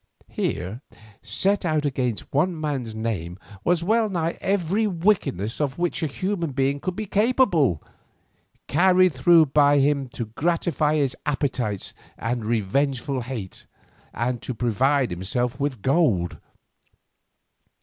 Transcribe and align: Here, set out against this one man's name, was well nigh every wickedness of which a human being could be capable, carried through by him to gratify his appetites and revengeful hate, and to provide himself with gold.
Here, 0.29 0.81
set 1.21 1.63
out 1.63 1.85
against 1.85 2.23
this 2.23 2.31
one 2.33 2.59
man's 2.59 2.95
name, 2.95 3.37
was 3.63 3.83
well 3.83 4.09
nigh 4.09 4.35
every 4.41 4.87
wickedness 4.87 5.61
of 5.61 5.77
which 5.77 6.01
a 6.01 6.07
human 6.07 6.53
being 6.53 6.79
could 6.79 6.95
be 6.95 7.05
capable, 7.05 7.83
carried 8.67 9.13
through 9.13 9.45
by 9.45 9.77
him 9.77 10.07
to 10.17 10.25
gratify 10.33 10.95
his 10.95 11.15
appetites 11.27 11.93
and 12.17 12.43
revengeful 12.43 13.21
hate, 13.21 13.67
and 14.11 14.41
to 14.41 14.55
provide 14.55 15.11
himself 15.11 15.59
with 15.59 15.83
gold. 15.83 16.39